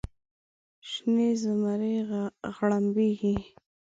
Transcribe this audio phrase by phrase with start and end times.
[0.89, 1.95] شنې زمرۍ
[2.55, 3.35] غړمبیږې